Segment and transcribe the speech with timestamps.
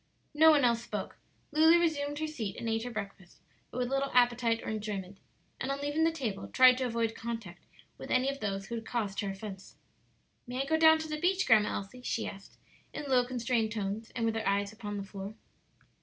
[0.33, 1.17] No one else spoke.
[1.51, 5.19] Lulu resumed her seat and ate her breakfast, but with little appetite or enjoyment;
[5.59, 7.67] and on leaving the table tried to avoid contact
[7.99, 9.75] with any of those who had caused her offence.
[10.47, 12.57] "May I go down to the beach, Grandma Elsie?" she asked,
[12.91, 15.35] in low, constrained tones, and with her eyes upon the floor.